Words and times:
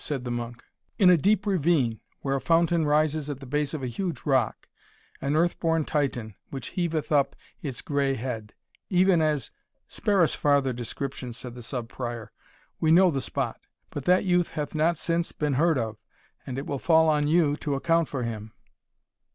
said 0.03 0.23
the 0.23 0.31
monk. 0.31 0.63
"In 0.97 1.11
a 1.11 1.15
deep 1.15 1.45
ravine, 1.45 1.99
where 2.21 2.35
a 2.35 2.41
fountain 2.41 2.85
rises 2.87 3.29
at 3.29 3.39
the 3.39 3.45
base 3.45 3.75
of 3.75 3.83
a 3.83 3.87
huge 3.87 4.21
rock; 4.25 4.67
an 5.21 5.35
earth 5.35 5.59
born 5.59 5.85
Titan, 5.85 6.33
which 6.49 6.69
heaveth 6.71 7.11
up 7.11 7.35
its 7.61 7.81
gray 7.83 8.15
head, 8.15 8.55
even 8.89 9.21
as" 9.21 9.51
"Spare 9.99 10.23
us 10.23 10.33
farther 10.33 10.73
description," 10.73 11.33
said 11.33 11.53
the 11.53 11.61
Sub 11.61 11.87
Prior; 11.87 12.31
"we 12.79 12.89
know 12.89 13.11
the 13.11 13.21
spot. 13.21 13.61
But 13.91 14.05
that 14.05 14.25
youth 14.25 14.53
hath 14.57 14.73
not 14.73 14.97
since 14.97 15.31
been 15.33 15.53
heard 15.53 15.77
of, 15.77 15.97
and 16.47 16.57
it 16.57 16.65
will 16.65 16.79
fall 16.79 17.07
on 17.07 17.27
you 17.27 17.55
to 17.57 17.75
account 17.75 18.07
for 18.07 18.23
him." 18.23 18.53